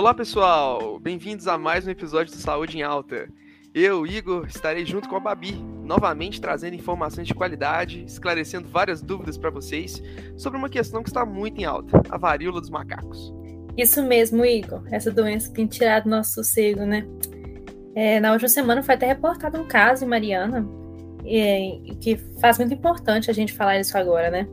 Olá 0.00 0.14
pessoal, 0.14 0.98
bem-vindos 0.98 1.46
a 1.46 1.58
mais 1.58 1.86
um 1.86 1.90
episódio 1.90 2.34
do 2.34 2.40
Saúde 2.40 2.78
em 2.78 2.82
Alta. 2.82 3.28
Eu, 3.74 4.06
Igor, 4.06 4.46
estarei 4.46 4.86
junto 4.86 5.06
com 5.06 5.16
a 5.16 5.20
Babi, 5.20 5.52
novamente 5.84 6.40
trazendo 6.40 6.74
informações 6.74 7.26
de 7.26 7.34
qualidade, 7.34 8.02
esclarecendo 8.06 8.66
várias 8.66 9.02
dúvidas 9.02 9.36
para 9.36 9.50
vocês 9.50 10.02
sobre 10.38 10.58
uma 10.58 10.70
questão 10.70 11.02
que 11.02 11.10
está 11.10 11.26
muito 11.26 11.60
em 11.60 11.66
alta, 11.66 12.00
a 12.08 12.16
varíola 12.16 12.62
dos 12.62 12.70
macacos. 12.70 13.30
Isso 13.76 14.02
mesmo, 14.02 14.42
Igor. 14.42 14.82
Essa 14.90 15.10
doença 15.10 15.52
tem 15.52 15.66
tirado 15.66 16.08
nosso 16.08 16.32
sossego, 16.32 16.86
né? 16.86 17.06
É, 17.94 18.18
na 18.20 18.32
última 18.32 18.48
semana 18.48 18.82
foi 18.82 18.94
até 18.94 19.06
reportado 19.06 19.60
um 19.60 19.66
caso 19.66 20.06
em 20.06 20.08
Mariana, 20.08 20.66
é, 21.26 21.78
que 22.00 22.16
faz 22.40 22.56
muito 22.56 22.72
importante 22.72 23.30
a 23.30 23.34
gente 23.34 23.52
falar 23.52 23.78
isso 23.78 23.98
agora, 23.98 24.30
né? 24.30 24.48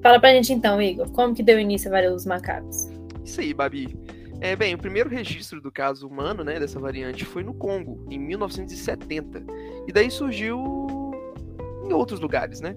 Fala 0.00 0.20
pra 0.20 0.30
gente 0.30 0.52
então, 0.52 0.80
Igor, 0.80 1.10
como 1.10 1.34
que 1.34 1.42
deu 1.42 1.58
início 1.58 1.88
a 1.88 1.90
varíola 1.90 2.14
dos 2.14 2.26
macacos? 2.26 2.88
Isso 3.24 3.40
aí, 3.40 3.52
Babi. 3.52 4.05
É, 4.40 4.54
bem, 4.54 4.74
o 4.74 4.78
primeiro 4.78 5.08
registro 5.08 5.60
do 5.60 5.72
caso 5.72 6.06
humano, 6.06 6.44
né, 6.44 6.60
dessa 6.60 6.78
variante 6.78 7.24
foi 7.24 7.42
no 7.42 7.54
Congo, 7.54 8.06
em 8.10 8.18
1970. 8.18 9.42
E 9.86 9.92
daí 9.92 10.10
surgiu 10.10 11.12
em 11.84 11.92
outros 11.92 12.20
lugares, 12.20 12.60
né? 12.60 12.74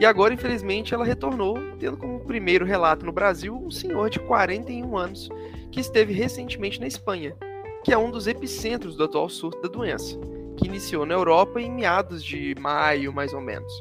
E 0.00 0.06
agora, 0.06 0.32
infelizmente, 0.32 0.94
ela 0.94 1.04
retornou, 1.04 1.58
tendo 1.78 1.96
como 1.96 2.24
primeiro 2.24 2.64
relato 2.64 3.04
no 3.04 3.12
Brasil 3.12 3.54
um 3.54 3.70
senhor 3.70 4.08
de 4.08 4.18
41 4.20 4.96
anos 4.96 5.28
que 5.70 5.80
esteve 5.80 6.12
recentemente 6.12 6.80
na 6.80 6.86
Espanha, 6.86 7.36
que 7.84 7.92
é 7.92 7.98
um 7.98 8.10
dos 8.10 8.26
epicentros 8.26 8.96
do 8.96 9.04
atual 9.04 9.28
surto 9.28 9.60
da 9.60 9.68
doença, 9.68 10.18
que 10.56 10.66
iniciou 10.66 11.04
na 11.04 11.14
Europa 11.14 11.60
em 11.60 11.70
meados 11.70 12.24
de 12.24 12.54
maio, 12.58 13.12
mais 13.12 13.32
ou 13.34 13.40
menos. 13.40 13.72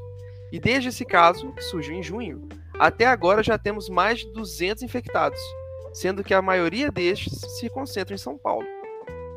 E 0.52 0.60
desde 0.60 0.90
esse 0.90 1.06
caso, 1.06 1.52
que 1.54 1.64
surgiu 1.64 1.96
em 1.96 2.04
junho, 2.04 2.48
até 2.78 3.06
agora 3.06 3.42
já 3.42 3.58
temos 3.58 3.90
mais 3.90 4.20
de 4.20 4.32
200 4.34 4.84
infectados, 4.84 5.40
sendo 5.94 6.24
que 6.24 6.34
a 6.34 6.42
maioria 6.42 6.92
destes 6.92 7.40
se 7.60 7.70
concentra 7.70 8.16
em 8.16 8.18
São 8.18 8.38
Paulo. 8.38 8.66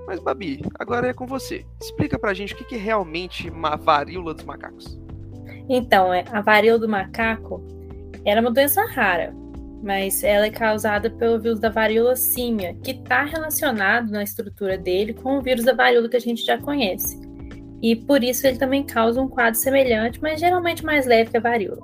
Mas, 0.06 0.20
Babi, 0.20 0.62
agora 0.78 1.08
é 1.08 1.12
com 1.12 1.26
você. 1.26 1.66
Explica 1.80 2.18
pra 2.18 2.32
gente 2.32 2.54
o 2.54 2.56
que 2.56 2.74
é 2.74 2.78
realmente 2.78 3.50
uma 3.50 3.76
varíola 3.76 4.32
dos 4.32 4.44
macacos. 4.44 4.98
Então, 5.68 6.14
é, 6.14 6.24
a 6.30 6.40
varíola 6.40 6.78
do 6.78 6.88
macaco 6.88 7.60
era 8.24 8.40
uma 8.40 8.52
doença 8.52 8.84
rara, 8.84 9.34
mas 9.82 10.22
ela 10.22 10.46
é 10.46 10.50
causada 10.50 11.10
pelo 11.10 11.40
vírus 11.40 11.58
da 11.58 11.68
varíola 11.68 12.14
símia, 12.14 12.74
que 12.82 12.92
está 12.92 13.24
relacionado 13.24 14.10
na 14.10 14.22
estrutura 14.22 14.78
dele 14.78 15.12
com 15.12 15.38
o 15.38 15.42
vírus 15.42 15.64
da 15.64 15.74
varíola 15.74 16.08
que 16.08 16.16
a 16.16 16.20
gente 16.20 16.44
já 16.44 16.56
conhece. 16.56 17.20
E 17.82 17.94
por 17.94 18.22
isso 18.22 18.46
ele 18.46 18.58
também 18.58 18.84
causa 18.84 19.20
um 19.20 19.28
quadro 19.28 19.58
semelhante, 19.58 20.20
mas 20.22 20.40
geralmente 20.40 20.84
mais 20.84 21.04
leve 21.04 21.30
que 21.30 21.36
a 21.36 21.40
varíola. 21.40 21.82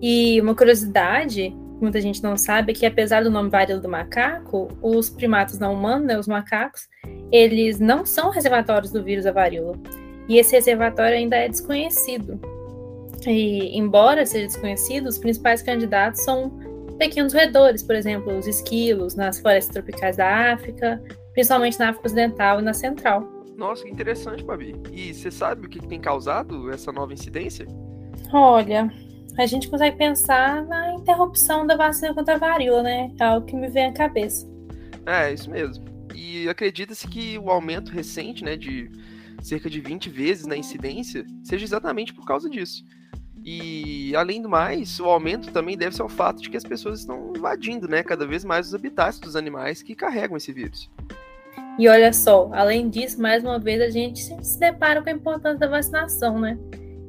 E 0.00 0.40
uma 0.40 0.54
curiosidade 0.54 1.54
muita 1.82 2.00
gente 2.00 2.22
não 2.22 2.36
sabe 2.36 2.72
é 2.72 2.74
que, 2.74 2.86
apesar 2.86 3.22
do 3.22 3.30
nome 3.30 3.50
varíola 3.50 3.80
do 3.80 3.88
macaco, 3.88 4.68
os 4.82 5.10
primatas 5.10 5.58
não 5.58 5.74
humanos, 5.74 6.06
né, 6.06 6.18
os 6.18 6.28
macacos, 6.28 6.88
eles 7.32 7.78
não 7.78 8.04
são 8.04 8.30
reservatórios 8.30 8.92
do 8.92 9.02
vírus 9.02 9.24
da 9.24 9.32
varíola. 9.32 9.78
E 10.28 10.38
esse 10.38 10.52
reservatório 10.54 11.16
ainda 11.16 11.36
é 11.36 11.48
desconhecido. 11.48 12.40
E, 13.26 13.76
embora 13.76 14.24
seja 14.24 14.46
desconhecido, 14.46 15.06
os 15.06 15.18
principais 15.18 15.62
candidatos 15.62 16.22
são 16.22 16.50
pequenos 16.98 17.32
roedores, 17.32 17.82
por 17.82 17.94
exemplo, 17.94 18.36
os 18.36 18.46
esquilos 18.46 19.14
nas 19.14 19.40
florestas 19.40 19.72
tropicais 19.72 20.16
da 20.16 20.52
África, 20.52 21.02
principalmente 21.32 21.78
na 21.78 21.90
África 21.90 22.06
Ocidental 22.06 22.60
e 22.60 22.62
na 22.62 22.74
Central. 22.74 23.26
Nossa, 23.56 23.84
que 23.84 23.90
interessante, 23.90 24.42
Babi. 24.42 24.74
E 24.92 25.12
você 25.12 25.30
sabe 25.30 25.66
o 25.66 25.68
que 25.68 25.86
tem 25.86 26.00
causado 26.00 26.70
essa 26.70 26.92
nova 26.92 27.12
incidência? 27.12 27.66
Olha, 28.32 28.90
a 29.40 29.46
gente 29.46 29.68
consegue 29.68 29.96
pensar 29.96 30.64
na 30.66 30.94
interrupção 30.94 31.66
da 31.66 31.76
vacina 31.76 32.14
contra 32.14 32.34
a 32.34 32.38
varíola, 32.38 32.82
né? 32.82 33.10
É 33.18 33.24
algo 33.24 33.46
que 33.46 33.56
me 33.56 33.68
vem 33.68 33.86
à 33.86 33.92
cabeça. 33.92 34.46
É, 35.06 35.32
isso 35.32 35.50
mesmo. 35.50 35.84
E 36.14 36.48
acredita-se 36.48 37.08
que 37.08 37.38
o 37.38 37.50
aumento 37.50 37.90
recente, 37.90 38.44
né, 38.44 38.56
de 38.56 38.90
cerca 39.42 39.70
de 39.70 39.80
20 39.80 40.10
vezes 40.10 40.46
na 40.46 40.56
incidência, 40.56 41.24
seja 41.42 41.64
exatamente 41.64 42.12
por 42.12 42.26
causa 42.26 42.50
disso. 42.50 42.84
E, 43.42 44.14
além 44.14 44.42
do 44.42 44.50
mais, 44.50 45.00
o 45.00 45.06
aumento 45.06 45.50
também 45.50 45.76
deve 45.76 45.96
ser 45.96 46.02
ao 46.02 46.10
fato 46.10 46.42
de 46.42 46.50
que 46.50 46.56
as 46.58 46.64
pessoas 46.64 47.00
estão 47.00 47.32
invadindo, 47.34 47.88
né, 47.88 48.02
cada 48.02 48.26
vez 48.26 48.44
mais 48.44 48.66
os 48.68 48.74
habitats 48.74 49.18
dos 49.18 49.34
animais 49.34 49.82
que 49.82 49.94
carregam 49.94 50.36
esse 50.36 50.52
vírus. 50.52 50.90
E 51.78 51.88
olha 51.88 52.12
só, 52.12 52.50
além 52.52 52.90
disso, 52.90 53.20
mais 53.22 53.42
uma 53.42 53.58
vez 53.58 53.80
a 53.80 53.88
gente 53.88 54.20
se 54.44 54.60
depara 54.60 55.02
com 55.02 55.08
a 55.08 55.12
importância 55.12 55.58
da 55.58 55.68
vacinação, 55.68 56.38
né? 56.38 56.58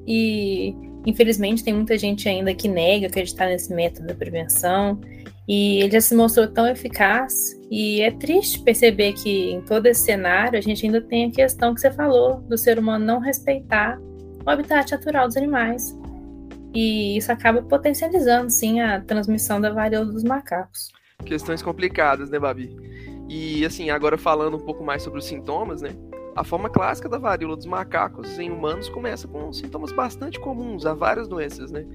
E 0.08 0.74
Infelizmente, 1.06 1.64
tem 1.64 1.74
muita 1.74 1.98
gente 1.98 2.30
ainda 2.30 2.54
que 2.54 2.68
nega 2.68 3.08
acreditar 3.08 3.48
nesse 3.48 3.74
método 3.74 4.08
da 4.08 4.16
prevenção, 4.16 5.00
e 5.48 5.82
ele 5.82 5.92
já 5.92 6.02
se 6.02 6.16
mostrou 6.16 6.48
tão 6.48 6.68
eficaz. 6.68 7.60
E 7.70 8.02
é 8.02 8.12
triste 8.12 8.60
perceber 8.60 9.14
que 9.14 9.52
em 9.52 9.62
todo 9.62 9.86
esse 9.88 10.02
cenário 10.02 10.58
a 10.58 10.62
gente 10.62 10.86
ainda 10.86 11.02
tem 11.02 11.26
a 11.26 11.32
questão 11.32 11.74
que 11.74 11.82
você 11.82 11.92
falou 11.92 12.42
do 12.42 12.58
ser 12.58 12.78
humano 12.78 13.04
não 13.04 13.20
respeitar 13.20 14.00
o 14.46 14.50
habitat 14.50 14.92
natural 14.92 15.28
dos 15.28 15.38
animais. 15.38 15.98
E 16.74 17.18
isso 17.18 17.32
acaba 17.32 17.62
potencializando, 17.62 18.50
sim, 18.50 18.80
a 18.80 19.02
transmissão 19.02 19.60
da 19.60 19.72
varíola 19.72 20.06
dos 20.06 20.24
macacos. 20.24 20.90
Questões 21.26 21.62
complicadas, 21.62 22.30
né, 22.30 22.40
Babi? 22.40 22.74
E 23.28 23.66
assim, 23.66 23.90
agora 23.90 24.18
falando 24.18 24.58
um 24.58 24.66
pouco 24.66 24.84
mais 24.84 25.04
sobre 25.04 25.20
os 25.20 25.26
sintomas, 25.26 25.82
né? 25.82 25.90
A 26.34 26.46
forma 26.46 26.70
clássica 26.70 27.10
da 27.10 27.18
varíola 27.18 27.58
dos 27.58 27.66
macacos 27.66 28.40
em 28.40 28.50
humanos 28.50 28.88
começa 28.88 29.28
com 29.28 29.52
sintomas 29.52 29.92
bastante 29.92 30.40
comuns 30.40 30.86
a 30.86 30.94
várias 30.94 31.28
doenças, 31.28 31.72
né? 31.72 31.86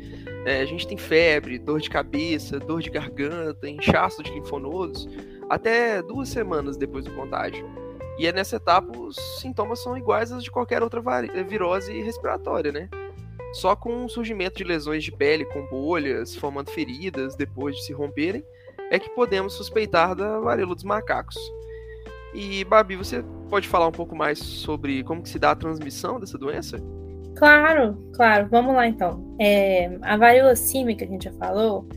É, 0.44 0.60
a 0.60 0.66
gente 0.66 0.86
tem 0.86 0.98
febre, 0.98 1.58
dor 1.58 1.80
de 1.80 1.88
cabeça, 1.88 2.58
dor 2.58 2.82
de 2.82 2.90
garganta, 2.90 3.68
inchaço 3.68 4.22
de 4.22 4.30
linfonodos, 4.32 5.08
até 5.48 6.02
duas 6.02 6.28
semanas 6.28 6.76
depois 6.76 7.06
do 7.06 7.14
contágio. 7.14 7.66
E 8.18 8.26
é 8.26 8.32
nessa 8.32 8.56
etapa 8.56 8.96
os 8.98 9.16
sintomas 9.40 9.82
são 9.82 9.96
iguais 9.96 10.30
aos 10.30 10.44
de 10.44 10.50
qualquer 10.50 10.82
outra 10.82 11.02
virose 11.48 12.00
respiratória, 12.02 12.70
né? 12.70 12.90
Só 13.54 13.74
com 13.74 14.04
o 14.04 14.08
surgimento 14.08 14.58
de 14.58 14.64
lesões 14.64 15.02
de 15.02 15.12
pele 15.12 15.46
com 15.46 15.66
bolhas, 15.66 16.34
formando 16.36 16.70
feridas 16.70 17.36
depois 17.36 17.74
de 17.76 17.84
se 17.84 17.92
romperem, 17.92 18.44
é 18.90 18.98
que 18.98 19.08
podemos 19.10 19.54
suspeitar 19.54 20.14
da 20.14 20.38
varíola 20.40 20.74
dos 20.74 20.84
macacos. 20.84 21.36
E, 22.36 22.64
Babi, 22.64 22.96
você 22.96 23.24
pode 23.48 23.66
falar 23.66 23.88
um 23.88 23.92
pouco 23.92 24.14
mais 24.14 24.38
sobre 24.38 25.02
como 25.04 25.22
que 25.22 25.28
se 25.30 25.38
dá 25.38 25.52
a 25.52 25.56
transmissão 25.56 26.20
dessa 26.20 26.36
doença? 26.36 26.76
Claro, 27.34 27.96
claro. 28.14 28.46
Vamos 28.50 28.74
lá, 28.74 28.86
então. 28.86 29.34
É, 29.40 29.98
a 30.02 30.18
varíola 30.18 30.54
símica, 30.54 31.06
que 31.06 31.10
a 31.10 31.12
gente 31.14 31.24
já 31.24 31.32
falou, 31.32 31.88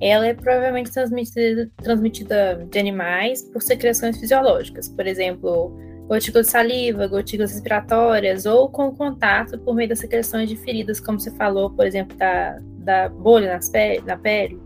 ela 0.00 0.26
é 0.28 0.32
provavelmente 0.32 0.92
transmitida, 0.92 1.68
transmitida 1.82 2.68
de 2.70 2.78
animais 2.78 3.42
por 3.42 3.60
secreções 3.62 4.16
fisiológicas. 4.16 4.88
Por 4.88 5.08
exemplo, 5.08 5.76
gotículas 6.06 6.46
de 6.46 6.52
saliva, 6.52 7.08
gotículas 7.08 7.50
respiratórias, 7.50 8.46
ou 8.46 8.68
com 8.68 8.94
contato 8.94 9.58
por 9.58 9.74
meio 9.74 9.88
das 9.88 9.98
secreções 9.98 10.48
de 10.48 10.56
feridas, 10.56 11.00
como 11.00 11.18
você 11.18 11.32
falou, 11.32 11.68
por 11.68 11.84
exemplo, 11.84 12.16
da, 12.16 12.58
da 12.78 13.08
bolha 13.08 13.54
nas 13.54 13.68
pe 13.68 14.00
na 14.02 14.16
pele. 14.16 14.60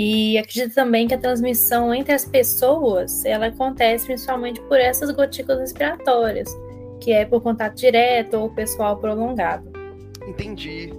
E 0.00 0.38
acredito 0.38 0.76
também 0.76 1.08
que 1.08 1.14
a 1.14 1.18
transmissão 1.18 1.92
entre 1.92 2.12
as 2.12 2.24
pessoas 2.24 3.24
ela 3.24 3.46
acontece 3.46 4.06
principalmente 4.06 4.60
por 4.60 4.78
essas 4.78 5.10
gotículas 5.10 5.58
respiratórias, 5.58 6.48
que 7.00 7.10
é 7.10 7.24
por 7.24 7.40
contato 7.40 7.74
direto 7.74 8.34
ou 8.34 8.48
pessoal 8.48 8.96
prolongado. 8.96 9.68
Entendi. 10.24 10.92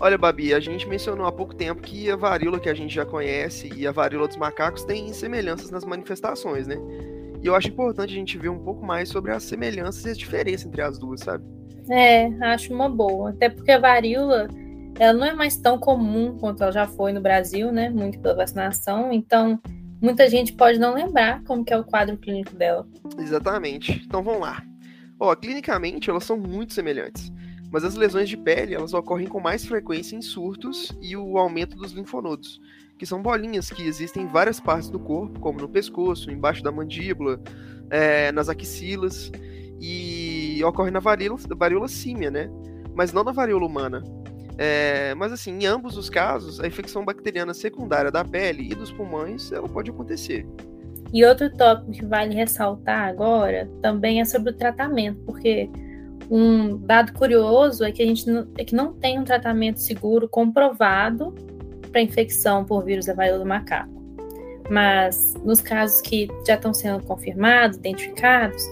Olha, 0.00 0.16
Babi, 0.16 0.54
a 0.54 0.60
gente 0.60 0.88
mencionou 0.88 1.26
há 1.26 1.32
pouco 1.32 1.54
tempo 1.54 1.82
que 1.82 2.10
a 2.10 2.16
varíola 2.16 2.58
que 2.58 2.70
a 2.70 2.74
gente 2.74 2.94
já 2.94 3.04
conhece 3.04 3.70
e 3.76 3.86
a 3.86 3.92
varíola 3.92 4.26
dos 4.26 4.38
macacos 4.38 4.84
têm 4.84 5.12
semelhanças 5.12 5.70
nas 5.70 5.84
manifestações, 5.84 6.66
né? 6.66 6.78
E 7.42 7.46
eu 7.46 7.54
acho 7.54 7.68
importante 7.68 8.14
a 8.14 8.16
gente 8.16 8.38
ver 8.38 8.48
um 8.48 8.58
pouco 8.58 8.86
mais 8.86 9.10
sobre 9.10 9.32
as 9.32 9.42
semelhanças 9.42 10.06
e 10.06 10.10
as 10.12 10.16
diferenças 10.16 10.66
entre 10.66 10.80
as 10.80 10.98
duas, 10.98 11.20
sabe? 11.20 11.44
É, 11.90 12.28
acho 12.40 12.72
uma 12.72 12.88
boa. 12.88 13.30
Até 13.30 13.50
porque 13.50 13.70
a 13.70 13.78
varíola 13.78 14.48
ela 14.98 15.12
não 15.12 15.26
é 15.26 15.32
mais 15.34 15.56
tão 15.56 15.78
comum 15.78 16.36
quanto 16.38 16.62
ela 16.62 16.72
já 16.72 16.86
foi 16.86 17.12
no 17.12 17.20
Brasil, 17.20 17.70
né? 17.70 17.90
Muito 17.90 18.18
pela 18.18 18.34
vacinação. 18.34 19.12
Então, 19.12 19.60
muita 20.00 20.28
gente 20.28 20.52
pode 20.52 20.78
não 20.78 20.94
lembrar 20.94 21.42
como 21.44 21.64
que 21.64 21.72
é 21.72 21.78
o 21.78 21.84
quadro 21.84 22.16
clínico 22.16 22.54
dela. 22.54 22.86
Exatamente. 23.18 24.02
Então 24.04 24.22
vamos 24.22 24.40
lá. 24.40 24.62
Ó, 25.18 25.34
clinicamente 25.34 26.10
elas 26.10 26.24
são 26.24 26.36
muito 26.36 26.74
semelhantes, 26.74 27.32
mas 27.70 27.84
as 27.84 27.94
lesões 27.94 28.28
de 28.28 28.36
pele 28.36 28.74
elas 28.74 28.92
ocorrem 28.92 29.26
com 29.26 29.40
mais 29.40 29.64
frequência 29.64 30.14
em 30.14 30.20
surtos 30.20 30.92
e 31.00 31.16
o 31.16 31.38
aumento 31.38 31.74
dos 31.76 31.92
linfonodos, 31.92 32.60
que 32.98 33.06
são 33.06 33.22
bolinhas 33.22 33.70
que 33.70 33.82
existem 33.82 34.24
em 34.24 34.28
várias 34.28 34.60
partes 34.60 34.90
do 34.90 34.98
corpo, 34.98 35.40
como 35.40 35.58
no 35.58 35.68
pescoço, 35.68 36.30
embaixo 36.30 36.62
da 36.62 36.70
mandíbula, 36.70 37.40
é, 37.88 38.30
nas 38.32 38.50
axilas, 38.50 39.32
e 39.80 40.62
ocorre 40.64 40.90
na 40.90 41.00
varíola, 41.00 41.38
varíola 41.56 41.88
símia, 41.88 42.30
né? 42.30 42.50
Mas 42.94 43.12
não 43.12 43.24
na 43.24 43.32
varíola 43.32 43.66
humana. 43.66 44.02
É, 44.58 45.14
mas 45.14 45.32
assim, 45.32 45.58
em 45.58 45.66
ambos 45.66 45.96
os 45.96 46.08
casos, 46.08 46.60
a 46.60 46.66
infecção 46.66 47.04
bacteriana 47.04 47.52
secundária 47.52 48.10
da 48.10 48.24
pele 48.24 48.70
e 48.70 48.74
dos 48.74 48.90
pulmões, 48.90 49.52
ela 49.52 49.68
pode 49.68 49.90
acontecer. 49.90 50.46
E 51.12 51.24
outro 51.24 51.50
tópico 51.50 51.92
que 51.92 52.04
vale 52.04 52.34
ressaltar 52.34 53.08
agora 53.08 53.68
também 53.82 54.20
é 54.20 54.24
sobre 54.24 54.50
o 54.50 54.54
tratamento, 54.54 55.20
porque 55.24 55.70
um 56.30 56.76
dado 56.78 57.12
curioso 57.12 57.84
é 57.84 57.92
que 57.92 58.02
a 58.02 58.06
gente 58.06 58.28
não, 58.28 58.48
é 58.58 58.64
que 58.64 58.74
não 58.74 58.92
tem 58.92 59.18
um 59.18 59.24
tratamento 59.24 59.80
seguro 59.80 60.28
comprovado 60.28 61.34
para 61.92 62.00
infecção 62.00 62.64
por 62.64 62.84
vírus 62.84 63.06
da 63.06 63.14
varíola 63.14 63.40
do 63.40 63.46
macaco. 63.46 63.94
Mas 64.68 65.34
nos 65.44 65.60
casos 65.60 66.00
que 66.00 66.28
já 66.46 66.54
estão 66.54 66.74
sendo 66.74 67.04
confirmados, 67.04 67.76
identificados, 67.76 68.64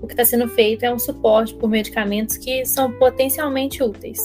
o 0.00 0.06
que 0.06 0.14
está 0.14 0.24
sendo 0.24 0.48
feito 0.48 0.84
é 0.84 0.92
um 0.92 0.98
suporte 0.98 1.54
por 1.54 1.68
medicamentos 1.68 2.38
que 2.38 2.64
são 2.64 2.90
potencialmente 2.92 3.82
úteis. 3.82 4.18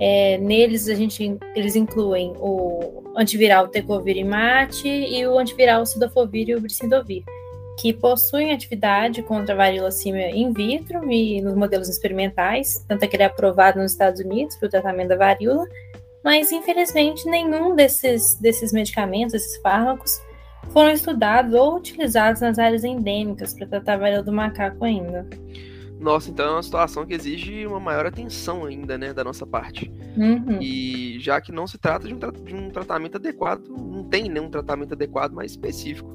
É, 0.00 0.38
neles 0.38 0.88
a 0.88 0.94
gente, 0.94 1.38
eles 1.54 1.76
incluem 1.76 2.32
o 2.38 3.02
antiviral 3.16 3.68
Tecovirimat 3.68 4.84
e 4.84 5.26
o 5.26 5.38
antiviral 5.38 5.86
Cidofovir 5.86 6.48
e 6.48 6.54
o 6.56 6.60
Bricidovir, 6.60 7.22
que 7.78 7.92
possuem 7.92 8.52
atividade 8.52 9.22
contra 9.22 9.54
a 9.54 9.56
varíola 9.56 9.90
símia 9.90 10.30
in 10.30 10.52
vitro 10.52 11.10
e 11.10 11.40
nos 11.40 11.54
modelos 11.54 11.88
experimentais, 11.88 12.84
tanto 12.88 13.04
é 13.04 13.06
que 13.06 13.16
ele 13.16 13.22
é 13.22 13.26
aprovado 13.26 13.78
nos 13.78 13.92
Estados 13.92 14.20
Unidos 14.20 14.56
para 14.56 14.66
o 14.66 14.70
tratamento 14.70 15.08
da 15.08 15.16
varíola, 15.16 15.64
mas 16.24 16.50
infelizmente 16.50 17.28
nenhum 17.28 17.74
desses, 17.74 18.34
desses 18.36 18.72
medicamentos, 18.72 19.32
desses 19.32 19.56
fármacos, 19.58 20.20
foram 20.72 20.90
estudados 20.90 21.54
ou 21.54 21.76
utilizados 21.76 22.40
nas 22.40 22.58
áreas 22.58 22.82
endêmicas 22.84 23.54
para 23.54 23.66
tratar 23.66 23.94
a 23.94 23.98
varíola 23.98 24.22
do 24.22 24.32
macaco 24.32 24.84
ainda. 24.84 25.26
Nossa, 26.04 26.30
então 26.30 26.44
é 26.44 26.50
uma 26.50 26.62
situação 26.62 27.06
que 27.06 27.14
exige 27.14 27.66
uma 27.66 27.80
maior 27.80 28.04
atenção 28.04 28.66
ainda, 28.66 28.98
né, 28.98 29.14
da 29.14 29.24
nossa 29.24 29.46
parte. 29.46 29.90
Uhum. 30.14 30.60
E 30.60 31.18
já 31.18 31.40
que 31.40 31.50
não 31.50 31.66
se 31.66 31.78
trata 31.78 32.06
de 32.06 32.12
um, 32.12 32.18
de 32.18 32.54
um 32.54 32.68
tratamento 32.68 33.16
adequado, 33.16 33.68
não 33.68 34.04
tem 34.04 34.28
nenhum 34.28 34.50
tratamento 34.50 34.92
adequado 34.92 35.32
mais 35.32 35.52
específico. 35.52 36.14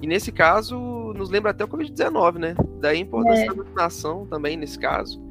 E 0.00 0.08
nesse 0.08 0.32
caso, 0.32 0.76
nos 1.16 1.30
lembra 1.30 1.52
até 1.52 1.62
o 1.62 1.68
Covid-19, 1.68 2.38
né? 2.38 2.56
Daí 2.80 2.96
a 2.96 3.00
importância 3.00 3.44
é. 3.44 3.46
da 3.46 3.62
vacinação 3.62 4.26
também 4.26 4.56
nesse 4.56 4.76
caso. 4.76 5.22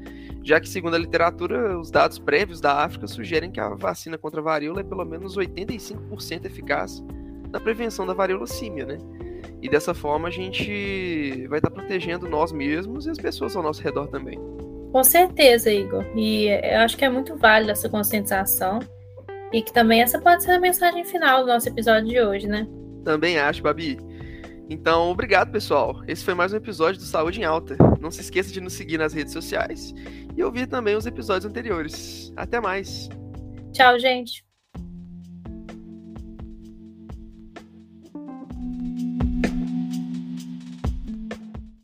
Já 0.42 0.62
que, 0.62 0.70
segundo 0.70 0.96
a 0.96 0.98
literatura, 0.98 1.78
os 1.78 1.92
dados 1.92 2.18
prévios 2.18 2.62
da 2.62 2.86
África 2.86 3.08
sugerem 3.08 3.52
que 3.52 3.60
a 3.60 3.76
vacina 3.76 4.18
contra 4.18 4.40
a 4.40 4.44
varíola 4.44 4.80
é 4.80 4.84
pelo 4.86 5.04
menos 5.04 5.36
85% 5.38 6.46
eficaz 6.46 7.04
na 7.52 7.60
prevenção 7.60 8.06
da 8.06 8.14
varíola 8.14 8.48
símia, 8.48 8.86
né? 8.86 8.98
E 9.62 9.70
dessa 9.70 9.94
forma 9.94 10.28
a 10.28 10.32
gente 10.32 11.46
vai 11.48 11.60
estar 11.60 11.70
protegendo 11.70 12.28
nós 12.28 12.52
mesmos 12.52 13.06
e 13.06 13.12
as 13.12 13.18
pessoas 13.18 13.56
ao 13.56 13.62
nosso 13.62 13.82
redor 13.82 14.08
também. 14.08 14.40
Com 14.92 15.04
certeza, 15.04 15.72
Igor. 15.72 16.04
E 16.16 16.48
eu 16.48 16.80
acho 16.80 16.98
que 16.98 17.06
é 17.06 17.10
muito 17.10 17.38
válida 17.38 17.72
essa 17.72 17.88
conscientização. 17.88 18.80
E 19.54 19.62
que 19.62 19.72
também 19.72 20.02
essa 20.02 20.20
pode 20.20 20.44
ser 20.44 20.52
a 20.52 20.60
mensagem 20.60 21.04
final 21.04 21.42
do 21.42 21.48
nosso 21.48 21.68
episódio 21.68 22.10
de 22.10 22.22
hoje, 22.22 22.48
né? 22.48 22.68
Também 23.04 23.38
acho, 23.38 23.62
Babi. 23.62 23.98
Então, 24.70 25.12
obrigado, 25.12 25.52
pessoal. 25.52 26.02
Esse 26.08 26.24
foi 26.24 26.34
mais 26.34 26.54
um 26.54 26.58
episódio 26.58 27.00
do 27.00 27.06
Saúde 27.06 27.42
em 27.42 27.44
Alta. 27.44 27.76
Não 28.00 28.10
se 28.10 28.22
esqueça 28.22 28.52
de 28.52 28.62
nos 28.62 28.74
seguir 28.74 28.98
nas 28.98 29.14
redes 29.14 29.34
sociais 29.34 29.94
e 30.36 30.44
ouvir 30.44 30.68
também 30.68 30.96
os 30.96 31.06
episódios 31.06 31.46
anteriores. 31.46 32.32
Até 32.38 32.62
mais. 32.62 33.10
Tchau, 33.74 34.00
gente. 34.00 34.46